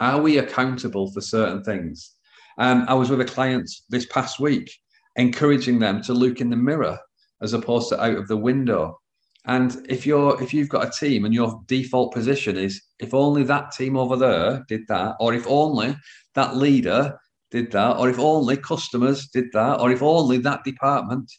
Are 0.00 0.20
we 0.20 0.38
accountable 0.38 1.10
for 1.12 1.20
certain 1.20 1.62
things? 1.62 2.14
Um, 2.58 2.84
I 2.88 2.94
was 2.94 3.10
with 3.10 3.20
a 3.20 3.24
client 3.24 3.70
this 3.88 4.06
past 4.06 4.40
week, 4.40 4.70
encouraging 5.16 5.78
them 5.78 6.02
to 6.02 6.14
look 6.14 6.40
in 6.40 6.50
the 6.50 6.56
mirror 6.56 6.98
as 7.42 7.52
opposed 7.52 7.90
to 7.90 8.02
out 8.02 8.16
of 8.16 8.28
the 8.28 8.36
window 8.36 9.00
and 9.46 9.86
if 9.88 10.06
you're 10.06 10.40
if 10.42 10.52
you've 10.52 10.68
got 10.68 10.86
a 10.86 10.90
team 10.90 11.24
and 11.24 11.32
your 11.32 11.62
default 11.66 12.12
position 12.12 12.56
is 12.56 12.82
if 12.98 13.14
only 13.14 13.42
that 13.44 13.72
team 13.72 13.96
over 13.96 14.16
there 14.16 14.64
did 14.68 14.86
that, 14.88 15.16
or 15.18 15.32
if 15.32 15.46
only 15.46 15.96
that 16.34 16.56
leader 16.56 17.18
did 17.50 17.72
that, 17.72 17.96
or 17.96 18.10
if 18.10 18.18
only 18.18 18.56
customers 18.56 19.28
did 19.28 19.46
that, 19.52 19.80
or 19.80 19.90
if 19.90 20.02
only 20.02 20.38
that 20.38 20.62
department 20.64 21.32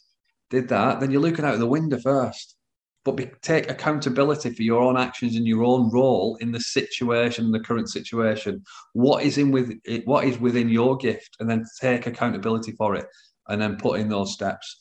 did 0.50 0.68
that, 0.68 1.00
then 1.00 1.10
you're 1.10 1.22
looking 1.22 1.44
out 1.44 1.54
of 1.54 1.60
the 1.60 1.66
window 1.66 1.98
first. 1.98 2.56
But 3.04 3.16
be, 3.16 3.30
take 3.42 3.68
accountability 3.68 4.54
for 4.54 4.62
your 4.62 4.80
own 4.80 4.96
actions 4.96 5.34
and 5.34 5.46
your 5.46 5.64
own 5.64 5.90
role 5.90 6.36
in 6.40 6.52
the 6.52 6.60
situation, 6.60 7.50
the 7.50 7.58
current 7.58 7.90
situation. 7.90 8.62
What 8.92 9.24
is 9.24 9.38
in 9.38 9.50
with 9.50 9.72
it, 9.84 10.06
what 10.06 10.24
is 10.24 10.38
within 10.38 10.68
your 10.68 10.96
gift, 10.96 11.36
and 11.40 11.50
then 11.50 11.64
take 11.80 12.06
accountability 12.06 12.72
for 12.72 12.94
it, 12.94 13.06
and 13.48 13.60
then 13.60 13.76
put 13.76 13.98
in 13.98 14.08
those 14.08 14.32
steps 14.32 14.78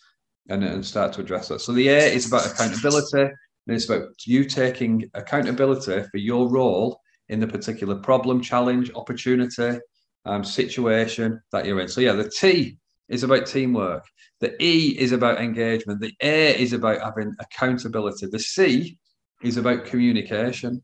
and, 0.50 0.64
and 0.64 0.86
start 0.86 1.14
to 1.14 1.22
address 1.22 1.48
that. 1.48 1.62
So 1.62 1.72
the 1.72 1.88
A 1.88 2.14
is 2.14 2.28
about 2.28 2.46
accountability, 2.46 3.22
and 3.22 3.76
it's 3.76 3.90
about 3.90 4.10
you 4.26 4.46
taking 4.46 5.10
accountability 5.16 6.04
for 6.12 6.18
your 6.18 6.48
role 6.48 7.00
in 7.30 7.40
the 7.40 7.48
particular 7.48 7.96
problem, 7.96 8.42
challenge, 8.42 8.92
opportunity, 8.94 9.80
um, 10.26 10.44
situation 10.44 11.42
that 11.52 11.66
you're 11.66 11.80
in. 11.80 11.88
So 11.88 12.02
yeah, 12.02 12.14
the 12.14 12.30
T 12.30 12.78
is 13.12 13.24
about 13.24 13.46
teamwork. 13.46 14.06
The 14.40 14.56
E 14.64 14.98
is 14.98 15.12
about 15.12 15.42
engagement. 15.42 16.00
The 16.00 16.14
A 16.22 16.60
is 16.60 16.74
about 16.74 17.02
having 17.02 17.36
accountability. 17.40 18.26
The 18.26 18.40
C 18.40 18.98
is 19.44 19.58
about 19.58 19.86
communication. 19.86 20.82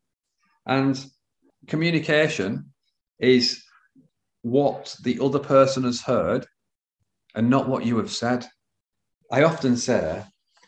And 0.67 1.03
communication 1.67 2.71
is 3.19 3.63
what 4.41 4.95
the 5.03 5.19
other 5.21 5.39
person 5.39 5.83
has 5.85 6.01
heard 6.01 6.45
and 7.33 7.49
not 7.49 7.69
what 7.69 7.85
you 7.85 7.97
have 7.97 8.11
said. 8.11 8.45
I 9.31 9.43
often 9.43 9.77
say 9.77 10.23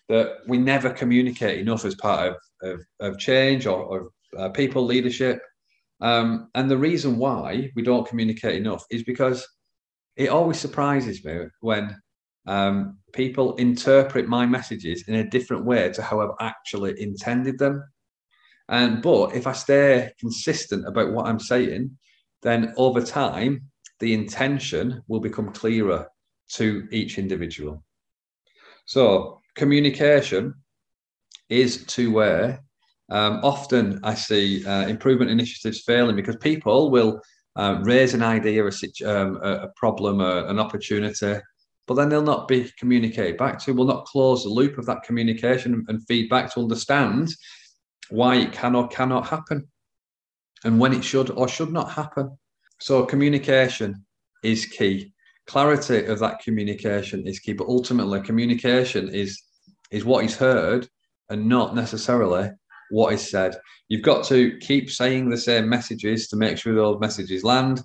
that 0.08 0.38
we 0.48 0.58
never 0.58 0.90
communicate 0.90 1.60
enough 1.60 1.84
as 1.84 1.96
part 1.96 2.30
of, 2.30 2.36
of, 2.64 2.82
of 3.02 3.20
change 3.20 3.68
or, 3.68 3.84
or 3.84 4.10
uh, 4.38 4.50
people 4.50 4.86
leadership. 4.86 5.42
Um, 6.02 6.50
and 6.56 6.72
the 6.72 6.78
reason 6.78 7.18
why 7.18 7.70
we 7.76 7.82
don't 7.82 8.08
communicate 8.08 8.56
enough 8.56 8.86
is 8.90 9.04
because 9.04 9.46
it 10.16 10.30
always 10.30 10.60
surprises 10.60 11.24
me 11.24 11.46
when 11.62 11.96
um, 12.46 12.98
people 13.14 13.56
interpret 13.56 14.28
my 14.28 14.46
messages 14.46 15.04
in 15.08 15.16
a 15.16 15.30
different 15.30 15.66
way 15.66 15.92
to 15.92 16.02
how 16.02 16.20
I've 16.22 16.36
actually 16.40 17.02
intended 17.02 17.58
them. 17.60 17.84
And 18.70 19.02
but 19.02 19.36
if 19.36 19.48
I 19.48 19.54
stay 19.54 20.12
consistent 20.20 20.88
about 20.88 21.12
what 21.12 21.26
I'm 21.26 21.40
saying, 21.40 21.98
then 22.42 22.74
over 22.78 23.02
time 23.02 23.70
the 24.00 24.14
intention 24.14 25.02
will 25.08 25.20
become 25.20 25.52
clearer 25.52 26.08
to 26.54 26.88
each 26.92 27.18
individual. 27.18 27.84
So 28.86 29.40
communication 29.56 30.56
is 31.50 31.86
two 31.86 32.12
way. 32.12 32.58
Um, 33.12 33.40
often 33.44 34.00
I 34.04 34.14
see 34.14 34.66
uh, 34.66 34.88
improvement 34.88 35.32
initiatives 35.32 35.82
failing 35.82 36.16
because 36.16 36.38
people 36.38 36.92
will 36.92 37.22
uh, 37.56 37.80
raise 37.84 38.14
an 38.14 38.24
idea, 38.24 38.66
a, 38.66 38.72
um, 39.06 39.38
a 39.42 39.70
problem, 39.76 40.22
a, 40.22 40.46
an 40.46 40.60
opportunity, 40.60 41.40
but 41.88 41.96
then 41.96 42.10
they'll 42.10 42.22
not 42.22 42.48
be 42.48 42.72
communicated 42.78 43.38
back 43.38 43.60
to. 43.60 43.74
We'll 43.74 43.88
not 43.88 44.06
close 44.06 44.44
the 44.44 44.50
loop 44.50 44.78
of 44.78 44.86
that 44.86 45.04
communication 45.04 45.86
and 45.88 46.06
feedback 46.08 46.54
to 46.54 46.60
understand 46.60 47.30
why 48.10 48.36
it 48.36 48.52
can 48.52 48.76
or 48.76 48.88
cannot 48.88 49.28
happen 49.28 49.68
and 50.64 50.80
when 50.80 50.94
it 50.94 51.04
should 51.04 51.32
or 51.32 51.48
should 51.48 51.72
not 51.72 51.92
happen. 51.92 52.38
So 52.80 53.06
communication 53.06 54.06
is 54.44 54.66
key. 54.66 55.14
Clarity 55.48 56.06
of 56.06 56.20
that 56.20 56.40
communication 56.42 57.28
is 57.28 57.40
key, 57.40 57.54
but 57.54 57.68
ultimately 57.68 58.22
communication 58.22 59.10
is 59.10 59.42
is 59.92 60.06
what 60.06 60.24
is 60.24 60.36
heard 60.36 60.88
and 61.30 61.48
not 61.48 61.76
necessarily 61.76 62.52
what 62.90 63.14
is 63.14 63.30
said. 63.30 63.56
You've 63.88 64.04
got 64.04 64.26
to 64.26 64.58
keep 64.60 64.90
saying 64.90 65.30
the 65.30 65.38
same 65.38 65.70
messages 65.70 66.28
to 66.28 66.36
make 66.36 66.58
sure 66.58 66.74
those 66.74 67.00
messages 67.00 67.44
land. 67.44 67.82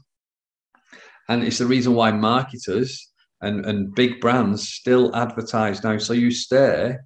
And 1.28 1.42
it's 1.42 1.58
the 1.58 1.66
reason 1.66 1.94
why 1.94 2.10
marketers 2.10 3.10
and, 3.40 3.64
and 3.66 3.94
big 3.94 4.20
brands 4.20 4.68
still 4.68 5.14
advertise 5.14 5.82
now. 5.82 5.98
So 5.98 6.12
you 6.12 6.30
stay 6.30 6.96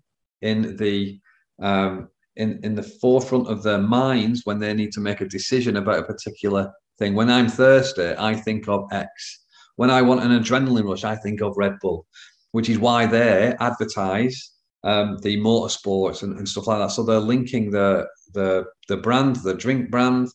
in 0.43 0.77
the 0.77 1.21
um, 1.61 2.09
in, 2.37 2.61
in 2.63 2.77
the 2.77 2.83
forefront 2.85 3.49
of 3.49 3.65
their 3.65 3.79
minds 3.79 4.43
when 4.45 4.61
they 4.61 4.73
need 4.73 4.93
to 4.93 5.01
make 5.01 5.21
a 5.21 5.27
decision 5.27 5.77
about 5.77 5.99
a 5.99 6.05
particular 6.05 6.73
thing. 6.99 7.15
When 7.15 7.31
I'm 7.31 7.49
thirsty, 7.49 8.15
I 8.17 8.35
think 8.35 8.69
of 8.69 8.87
X. 8.93 9.45
When 9.75 9.91
I 9.91 10.03
want 10.03 10.23
an 10.23 10.31
adrenaline 10.31 10.89
rush, 10.89 11.05
I 11.05 11.17
think 11.17 11.41
of 11.41 11.57
Red 11.57 11.75
Bull, 11.81 12.07
which 12.53 12.69
is 12.69 12.79
why 12.79 13.07
they 13.07 13.57
advertise 13.59 14.53
um, 14.85 15.19
the 15.23 15.37
motorsports 15.39 16.23
and, 16.23 16.37
and, 16.39 16.49
stuff 16.49 16.67
like 16.67 16.79
that. 16.79 16.93
So 16.93 17.03
they're 17.03 17.19
linking 17.19 17.71
the 17.71 18.07
the 18.35 18.65
the 18.89 18.97
brand, 18.97 19.37
the 19.37 19.55
drink 19.55 19.91
brand, 19.91 20.29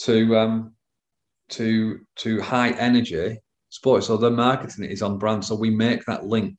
to 0.00 0.36
um, 0.36 0.74
to 1.50 2.00
to 2.16 2.40
high 2.40 2.70
energy 2.70 3.38
sports. 3.70 4.06
So 4.06 4.16
the 4.16 4.30
marketing 4.30 4.84
is 4.84 5.02
on 5.02 5.18
brand. 5.18 5.44
So 5.44 5.54
we 5.54 5.70
make 5.70 6.04
that 6.06 6.26
link 6.26 6.58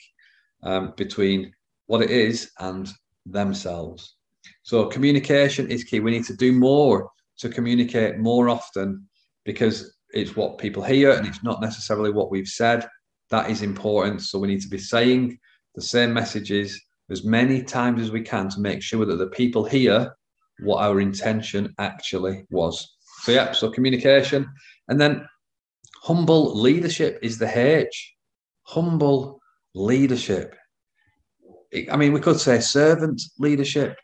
um, 0.63 0.93
between 0.97 1.51
what 1.85 2.01
it 2.01 2.09
is 2.09 2.51
and 2.59 2.89
themselves. 3.25 4.15
So 4.63 4.85
communication 4.85 5.69
is 5.69 5.83
key. 5.83 5.99
We 5.99 6.11
need 6.11 6.25
to 6.25 6.35
do 6.35 6.51
more 6.51 7.09
to 7.39 7.49
communicate 7.49 8.17
more 8.17 8.49
often 8.49 9.07
because 9.45 9.95
it's 10.09 10.35
what 10.35 10.57
people 10.57 10.83
hear 10.83 11.11
and 11.11 11.27
it's 11.27 11.43
not 11.43 11.61
necessarily 11.61 12.11
what 12.11 12.31
we've 12.31 12.47
said. 12.47 12.87
That 13.29 13.49
is 13.49 13.61
important. 13.61 14.21
So 14.21 14.39
we 14.39 14.47
need 14.47 14.61
to 14.61 14.69
be 14.69 14.77
saying 14.77 15.37
the 15.75 15.81
same 15.81 16.13
messages 16.13 16.81
as 17.09 17.23
many 17.23 17.63
times 17.63 18.01
as 18.01 18.11
we 18.11 18.21
can 18.21 18.49
to 18.49 18.59
make 18.59 18.81
sure 18.81 19.05
that 19.05 19.15
the 19.15 19.27
people 19.27 19.63
hear 19.63 20.13
what 20.59 20.83
our 20.83 20.99
intention 20.99 21.73
actually 21.79 22.45
was. 22.49 22.95
So, 23.23 23.31
yeah, 23.31 23.51
so 23.51 23.69
communication. 23.69 24.47
And 24.87 24.99
then 24.99 25.27
humble 26.01 26.59
leadership 26.59 27.19
is 27.21 27.37
the 27.37 27.57
H. 27.57 28.15
Humble 28.63 29.39
leadership. 29.73 30.55
I 31.91 31.97
mean, 31.97 32.13
we 32.13 32.19
could 32.19 32.39
say 32.39 32.59
servant 32.59 33.21
leadership. 33.39 33.95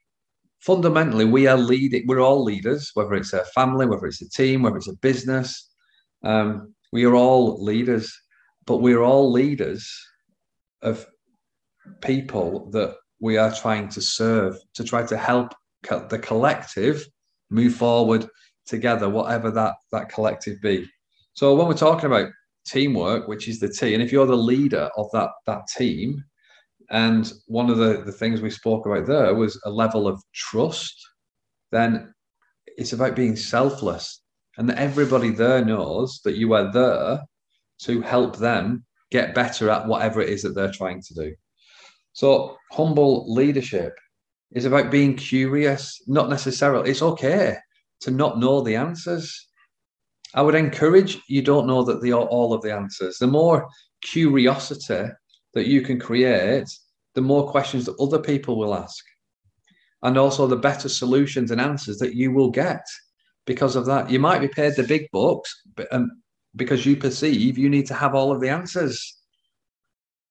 Fundamentally, 0.60 1.26
we 1.26 1.48
are 1.48 1.58
leading, 1.58 2.06
we're 2.08 2.22
all 2.22 2.44
leaders, 2.44 2.92
whether 2.94 3.16
it's 3.16 3.34
a 3.34 3.44
family, 3.46 3.86
whether 3.86 4.06
it's 4.06 4.22
a 4.22 4.30
team, 4.30 4.62
whether 4.62 4.78
it's 4.78 4.88
a 4.88 4.96
business. 4.98 5.70
Um, 6.24 6.74
we 6.94 7.04
are 7.06 7.16
all 7.16 7.62
leaders, 7.62 8.14
but 8.66 8.78
we're 8.78 9.02
all 9.02 9.32
leaders 9.32 9.92
of 10.82 11.06
people 12.02 12.70
that 12.72 12.96
we 13.20 13.38
are 13.38 13.54
trying 13.54 13.90
to 13.90 14.02
serve, 14.02 14.58
to 14.74 14.84
try 14.84 15.06
to 15.06 15.18
help 15.18 15.54
co- 15.84 16.08
the 16.08 16.20
collective 16.20 17.06
move 17.50 17.76
forward 17.76 18.28
together, 18.66 19.10
whatever 19.10 19.52
that, 19.52 19.76
that 19.92 20.10
collective 20.10 20.60
be. 20.62 20.88
So 21.34 21.56
when 21.56 21.68
we're 21.68 21.74
talking 21.74 22.06
about 22.08 22.30
teamwork, 22.66 23.28
which 23.28 23.48
is 23.48 23.60
the 23.60 23.70
T, 23.70 23.94
and 23.94 24.04
if 24.04 24.12
you're 24.12 24.26
the 24.26 24.36
leader 24.36 24.90
of 24.98 25.10
that, 25.14 25.30
that 25.48 25.68
team, 25.68 26.24
and 26.92 27.32
one 27.48 27.70
of 27.70 27.78
the, 27.78 28.04
the 28.06 28.12
things 28.12 28.42
we 28.42 28.50
spoke 28.50 28.86
about 28.86 29.06
there 29.08 29.34
was 29.34 29.60
a 29.66 29.70
level 29.70 30.08
of 30.08 30.22
trust, 30.34 30.96
then 31.72 32.14
it's 32.78 32.94
about 32.94 33.16
being 33.16 33.36
selfless. 33.36 34.22
And 34.58 34.70
that 34.70 34.78
everybody 34.78 35.32
there 35.32 35.66
knows 35.66 36.22
that 36.24 36.36
you 36.36 36.54
are 36.54 36.72
there 36.72 37.22
to 37.84 38.02
help 38.02 38.38
them 38.38 38.86
get 39.10 39.34
better 39.34 39.70
at 39.70 39.88
whatever 39.88 40.22
it 40.22 40.30
is 40.30 40.44
that 40.44 40.54
they're 40.54 40.72
trying 40.72 41.02
to 41.02 41.14
do. 41.16 41.36
So 42.14 42.58
humble 42.72 43.34
leadership 43.34 43.94
is 44.52 44.66
about 44.66 44.92
being 44.92 45.16
curious, 45.16 46.02
not 46.08 46.30
necessarily. 46.30 46.90
It's 46.90 47.02
okay 47.02 47.58
to 48.02 48.12
not 48.12 48.40
know 48.40 48.62
the 48.62 48.76
answers. 48.76 49.48
I 50.36 50.42
would 50.42 50.56
encourage 50.56 51.20
you 51.28 51.42
don't 51.42 51.68
know 51.68 51.84
that 51.84 52.02
the 52.02 52.14
all 52.14 52.54
of 52.54 52.62
the 52.62 52.74
answers. 52.74 53.18
The 53.18 53.28
more 53.28 53.68
curiosity 54.02 55.12
that 55.54 55.68
you 55.68 55.82
can 55.82 56.00
create, 56.00 56.68
the 57.16 57.22
more 57.22 57.50
questions 57.50 57.86
that 57.86 58.00
other 58.00 58.20
people 58.20 58.58
will 58.58 58.74
ask. 58.76 59.04
And 60.02 60.18
also 60.18 60.48
the 60.48 60.58
better 60.58 60.90
solutions 60.90 61.52
and 61.52 61.62
answers 61.62 61.98
that 62.00 62.16
you 62.16 62.32
will 62.32 62.52
get 62.52 62.86
because 63.46 63.76
of 63.76 63.86
that. 63.86 64.10
You 64.10 64.20
might 64.20 64.40
be 64.40 64.48
paid 64.48 64.76
the 64.76 64.84
big 64.84 65.08
bucks, 65.12 65.62
but 65.76 65.88
um, 65.92 66.12
because 66.56 66.86
you 66.86 66.96
perceive 66.96 67.58
you 67.58 67.70
need 67.70 67.88
to 67.88 67.94
have 67.94 68.14
all 68.16 68.32
of 68.32 68.42
the 68.42 68.50
answers. 68.50 69.20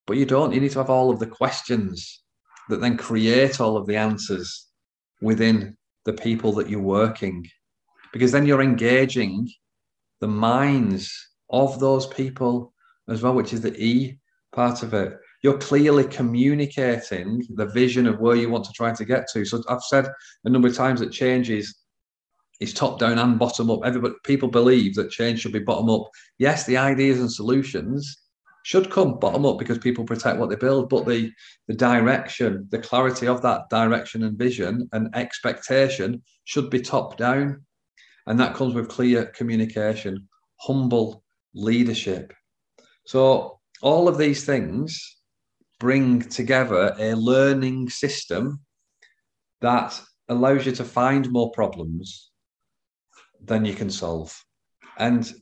But 0.06 0.16
you 0.16 0.26
don't. 0.26 0.52
You 0.52 0.60
need 0.60 0.72
to 0.72 0.78
have 0.78 0.90
all 0.90 1.10
of 1.10 1.18
the 1.18 1.26
questions 1.26 2.22
that 2.68 2.80
then 2.80 2.96
create 2.96 3.60
all 3.60 3.76
of 3.76 3.86
the 3.86 3.96
answers 3.96 4.68
within 5.20 5.76
the 6.04 6.12
people 6.12 6.52
that 6.54 6.68
you're 6.68 6.80
working. 6.80 7.46
Because 8.12 8.32
then 8.32 8.46
you're 8.46 8.62
engaging 8.62 9.48
the 10.20 10.28
minds 10.28 11.12
of 11.50 11.78
those 11.78 12.06
people 12.06 12.72
as 13.08 13.22
well, 13.22 13.34
which 13.34 13.52
is 13.52 13.60
the 13.60 13.76
E 13.82 14.18
part 14.52 14.82
of 14.82 14.94
it. 14.94 15.18
You're 15.42 15.58
clearly 15.58 16.04
communicating 16.04 17.42
the 17.56 17.66
vision 17.66 18.06
of 18.06 18.20
where 18.20 18.36
you 18.36 18.48
want 18.48 18.64
to 18.64 18.72
try 18.72 18.92
to 18.92 19.04
get 19.04 19.26
to. 19.32 19.44
So 19.44 19.62
I've 19.68 19.82
said 19.82 20.06
a 20.44 20.50
number 20.50 20.68
of 20.68 20.76
times 20.76 21.00
that 21.00 21.10
change 21.10 21.50
is, 21.50 21.74
is 22.60 22.72
top 22.72 23.00
down 23.00 23.18
and 23.18 23.38
bottom 23.38 23.70
up. 23.70 23.80
Everybody 23.84 24.14
people 24.24 24.48
believe 24.48 24.94
that 24.94 25.10
change 25.10 25.40
should 25.40 25.52
be 25.52 25.58
bottom 25.58 25.90
up. 25.90 26.08
Yes, 26.38 26.64
the 26.64 26.76
ideas 26.76 27.18
and 27.18 27.32
solutions 27.32 28.21
should 28.64 28.90
come 28.90 29.18
bottom 29.18 29.44
up 29.44 29.58
because 29.58 29.78
people 29.78 30.04
protect 30.04 30.38
what 30.38 30.48
they 30.48 30.56
build, 30.56 30.88
but 30.88 31.06
the 31.06 31.32
the 31.68 31.74
direction, 31.74 32.66
the 32.70 32.78
clarity 32.78 33.26
of 33.26 33.42
that 33.42 33.68
direction 33.70 34.22
and 34.22 34.38
vision 34.38 34.88
and 34.92 35.14
expectation 35.14 36.22
should 36.44 36.70
be 36.70 36.80
top 36.80 37.16
down. 37.16 37.64
And 38.26 38.38
that 38.38 38.54
comes 38.54 38.74
with 38.74 38.88
clear 38.88 39.26
communication, 39.26 40.28
humble 40.60 41.24
leadership. 41.54 42.32
So 43.04 43.58
all 43.82 44.08
of 44.08 44.16
these 44.16 44.44
things 44.44 45.18
bring 45.80 46.20
together 46.22 46.94
a 46.98 47.14
learning 47.14 47.88
system 47.90 48.60
that 49.60 50.00
allows 50.28 50.66
you 50.66 50.72
to 50.72 50.84
find 50.84 51.30
more 51.30 51.50
problems 51.50 52.30
than 53.44 53.64
you 53.64 53.74
can 53.74 53.90
solve. 53.90 54.32
And 54.98 55.32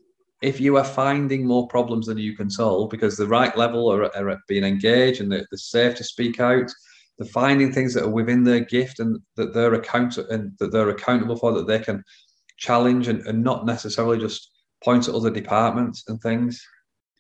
if 0.42 0.61
you 0.61 0.76
are 0.76 0.85
finding 0.85 1.47
more 1.47 1.68
problems 1.68 2.06
than 2.06 2.18
you 2.18 2.35
can 2.35 2.50
solve 2.50 2.90
because 2.90 3.16
the 3.16 3.26
right 3.26 3.56
level 3.56 3.92
are, 3.92 4.14
are 4.16 4.38
being 4.49 4.64
engaged 4.64 5.20
and 5.20 5.30
they're, 5.30 5.47
they're, 5.50 5.59
safe 5.59 5.94
to 5.97 6.04
speak 6.04 6.40
out, 6.40 6.70
they're 7.18 7.28
finding 7.28 7.73
things 7.73 7.92
that 7.92 8.04
are 8.04 8.11
within 8.11 8.44
their 8.44 8.61
gift 8.61 9.00
and 9.00 9.20
that 9.37 9.52
they're 9.52 9.75
account 9.75 10.16
and 10.16 10.52
that 10.59 10.73
they're 10.73 10.88
accountable 10.88 11.37
for 11.37 11.52
that 11.52 11.66
they 11.66 11.78
can 11.78 12.02
challenge 12.56 13.09
and, 13.09 13.20
and 13.26 13.44
not 13.44 13.66
necessarily 13.66 14.18
just 14.18 14.50
point 14.82 15.09
at 15.09 15.14
other 15.14 15.30
departments 15.30 16.04
and 16.09 16.20
things, 16.23 16.62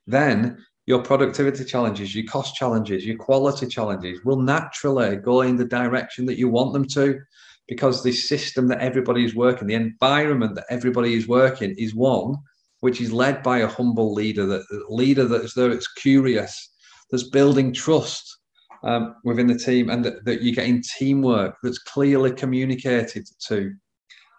then 0.06 0.56
your 0.86 1.02
productivity 1.02 1.64
challenges, 1.64 2.14
your 2.14 2.24
cost 2.26 2.54
challenges, 2.54 3.04
your 3.04 3.16
quality 3.16 3.66
challenges 3.66 4.24
will 4.24 4.40
naturally 4.40 5.16
go 5.16 5.42
in 5.42 5.56
the 5.56 5.64
direction 5.64 6.24
that 6.24 6.38
you 6.38 6.48
want 6.48 6.72
them 6.72 6.86
to 6.86 7.20
because 7.68 8.02
the 8.02 8.12
system 8.12 8.66
that 8.66 8.80
everybody 8.80 9.24
is 9.24 9.34
working, 9.34 9.68
the 9.68 9.74
environment 9.74 10.54
that 10.54 10.64
everybody 10.70 11.14
is 11.14 11.28
working 11.28 11.74
is 11.78 11.94
one 11.94 12.36
which 12.80 13.00
is 13.00 13.12
led 13.12 13.42
by 13.42 13.58
a 13.58 13.68
humble 13.68 14.12
leader, 14.12 14.46
that 14.46 14.64
leader 14.88 15.26
that's 15.26 15.54
there, 15.54 15.70
it's 15.70 15.92
curious, 15.92 16.70
that's 17.10 17.28
building 17.28 17.72
trust 17.72 18.38
um, 18.84 19.14
within 19.24 19.46
the 19.46 19.58
team, 19.58 19.90
and 19.90 20.04
that, 20.04 20.24
that 20.24 20.42
you're 20.42 20.54
getting 20.54 20.82
teamwork 20.98 21.56
that's 21.62 21.78
clearly 21.78 22.32
communicated 22.32 23.26
to, 23.48 23.72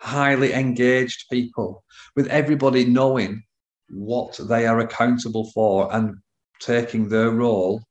highly 0.02 0.54
engaged 0.54 1.26
people, 1.32 1.84
with 2.16 2.28
everybody 2.28 2.86
knowing 2.86 3.44
what 3.90 4.40
they 4.50 4.66
are 4.66 4.80
accountable 4.80 5.52
for 5.52 5.94
and 5.96 6.16
taking 6.60 7.08
their 7.08 7.32
role 7.32 7.82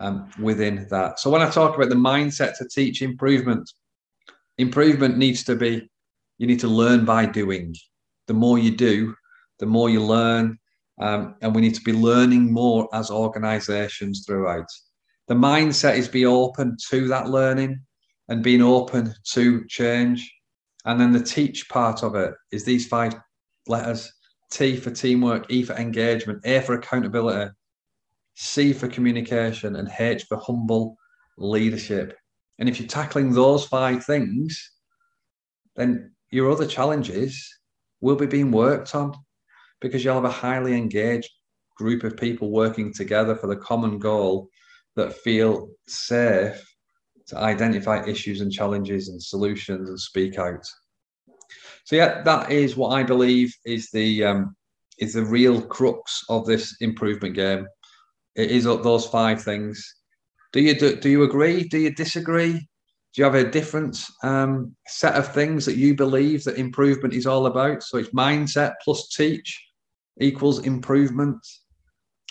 um, 0.00 0.28
within 0.40 0.86
that. 0.90 1.20
So 1.20 1.30
when 1.30 1.42
I 1.42 1.50
talk 1.50 1.76
about 1.76 1.90
the 1.90 1.94
mindset 1.94 2.56
to 2.58 2.68
teach 2.68 3.02
improvement, 3.02 3.70
improvement 4.58 5.16
needs 5.18 5.44
to 5.44 5.54
be 5.54 5.88
you 6.38 6.46
need 6.46 6.60
to 6.60 6.68
learn 6.68 7.04
by 7.04 7.26
doing. 7.26 7.74
The 8.26 8.34
more 8.34 8.58
you 8.58 8.74
do, 8.74 9.14
the 9.58 9.66
more 9.66 9.90
you 9.90 10.02
learn. 10.02 10.58
Um, 11.00 11.34
and 11.42 11.54
we 11.54 11.60
need 11.60 11.74
to 11.74 11.80
be 11.82 11.92
learning 11.92 12.52
more 12.52 12.88
as 12.92 13.10
organizations 13.10 14.24
throughout. 14.26 14.68
The 15.26 15.34
mindset 15.34 15.96
is 15.96 16.06
be 16.06 16.26
open 16.26 16.76
to 16.90 17.08
that 17.08 17.30
learning 17.30 17.80
and 18.28 18.42
being 18.42 18.62
open 18.62 19.14
to 19.32 19.64
change. 19.66 20.30
And 20.84 21.00
then 21.00 21.12
the 21.12 21.22
teach 21.22 21.68
part 21.68 22.02
of 22.02 22.14
it 22.14 22.34
is 22.52 22.64
these 22.64 22.86
five 22.86 23.14
letters 23.66 24.12
T 24.50 24.76
for 24.76 24.90
teamwork, 24.90 25.50
E 25.50 25.62
for 25.64 25.74
engagement, 25.74 26.40
A 26.44 26.60
for 26.60 26.74
accountability, 26.74 27.50
C 28.34 28.72
for 28.72 28.86
communication, 28.86 29.76
and 29.76 29.90
H 29.98 30.24
for 30.28 30.36
humble 30.36 30.96
leadership. 31.38 32.16
And 32.58 32.68
if 32.68 32.78
you're 32.78 32.88
tackling 32.88 33.32
those 33.32 33.66
five 33.66 34.04
things, 34.04 34.70
then 35.74 36.12
your 36.30 36.50
other 36.50 36.66
challenges 36.66 37.58
will 38.00 38.16
be 38.16 38.26
being 38.26 38.52
worked 38.52 38.94
on 38.94 39.14
because 39.84 40.02
you'll 40.02 40.14
have 40.14 40.24
a 40.24 40.30
highly 40.30 40.72
engaged 40.72 41.30
group 41.76 42.04
of 42.04 42.16
people 42.16 42.50
working 42.50 42.90
together 42.90 43.36
for 43.36 43.48
the 43.48 43.56
common 43.56 43.98
goal 43.98 44.48
that 44.96 45.12
feel 45.12 45.68
safe 45.86 46.58
to 47.26 47.36
identify 47.36 48.02
issues 48.06 48.40
and 48.40 48.50
challenges 48.50 49.10
and 49.10 49.22
solutions 49.22 49.90
and 49.90 50.00
speak 50.00 50.38
out. 50.38 50.64
So 51.84 51.96
yeah, 51.96 52.22
that 52.22 52.50
is 52.50 52.76
what 52.76 52.94
I 52.94 53.02
believe 53.02 53.54
is 53.66 53.90
the 53.90 54.24
um, 54.24 54.56
is 54.98 55.12
the 55.12 55.24
real 55.24 55.60
crux 55.60 56.24
of 56.30 56.46
this 56.46 56.74
improvement 56.80 57.34
game. 57.34 57.66
It 58.36 58.50
is 58.50 58.64
those 58.64 59.06
five 59.06 59.42
things. 59.42 59.86
Do 60.54 60.62
you 60.62 60.78
do, 60.78 60.96
do 60.96 61.10
you 61.10 61.24
agree? 61.24 61.64
Do 61.64 61.76
you 61.76 61.90
disagree? 61.90 62.52
Do 62.52 63.20
you 63.20 63.24
have 63.24 63.34
a 63.34 63.50
different 63.50 64.02
um, 64.22 64.74
set 64.86 65.14
of 65.14 65.30
things 65.34 65.66
that 65.66 65.76
you 65.76 65.94
believe 65.94 66.42
that 66.44 66.56
improvement 66.56 67.12
is 67.12 67.26
all 67.26 67.44
about? 67.44 67.82
So 67.82 67.98
it's 67.98 68.08
mindset 68.14 68.72
plus 68.82 69.10
teach 69.10 69.60
equals 70.20 70.66
improvement. 70.66 71.38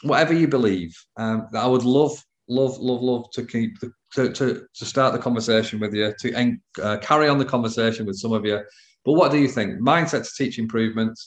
Whatever 0.04 0.34
you 0.34 0.48
believe, 0.48 0.94
um, 1.18 1.48
I 1.56 1.66
would 1.66 1.84
love, 1.84 2.12
love, 2.50 2.78
love, 2.78 3.02
love 3.02 3.32
to 3.32 3.46
keep 3.46 3.80
the, 3.80 3.92
to, 4.16 4.32
to, 4.34 4.68
to 4.74 4.86
start 4.86 5.14
the 5.14 5.20
conversation 5.20 5.80
with 5.80 5.94
you, 5.94 6.14
to 6.20 6.58
uh, 6.82 6.98
carry 6.98 7.30
on 7.30 7.38
the 7.38 7.46
conversation 7.46 8.06
with 8.06 8.18
some 8.18 8.34
of 8.34 8.46
you. 8.46 8.60
But 9.06 9.14
what 9.14 9.32
do 9.32 9.40
you 9.40 9.48
think? 9.48 9.80
Mindset 9.80 10.24
to 10.24 10.44
teach 10.44 10.60
improvement. 10.60 11.18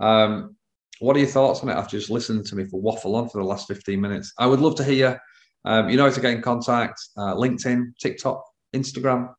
Um, 0.00 0.56
what 1.00 1.16
are 1.16 1.20
your 1.20 1.28
thoughts 1.28 1.60
on 1.60 1.68
it 1.68 1.74
after 1.74 1.98
just 1.98 2.10
listening 2.10 2.44
to 2.44 2.56
me 2.56 2.64
for 2.64 2.80
waffle 2.80 3.16
on 3.16 3.28
for 3.28 3.38
the 3.38 3.48
last 3.48 3.68
15 3.68 4.00
minutes? 4.00 4.32
I 4.38 4.46
would 4.46 4.60
love 4.60 4.74
to 4.76 4.84
hear. 4.84 5.20
Um, 5.64 5.88
you 5.88 5.96
know 5.96 6.04
how 6.04 6.10
to 6.10 6.20
get 6.20 6.32
in 6.32 6.42
contact 6.42 7.00
uh, 7.16 7.34
LinkedIn, 7.34 7.92
TikTok, 8.00 8.42
Instagram, 8.74 9.32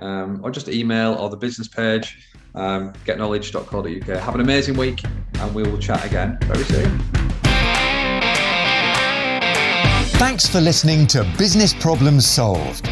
um, 0.00 0.40
or 0.42 0.50
just 0.50 0.68
email 0.68 1.14
or 1.14 1.30
the 1.30 1.36
business 1.36 1.68
page, 1.68 2.16
um, 2.54 2.94
getknowledge.co.uk. 3.06 4.22
Have 4.22 4.34
an 4.34 4.40
amazing 4.40 4.76
week, 4.76 5.02
and 5.40 5.54
we 5.54 5.62
will 5.62 5.78
chat 5.78 6.04
again 6.04 6.36
very 6.42 6.64
soon. 6.64 6.98
Thanks 10.18 10.48
for 10.48 10.60
listening 10.60 11.06
to 11.08 11.24
Business 11.36 11.74
Problems 11.74 12.26
Solved. 12.26 12.88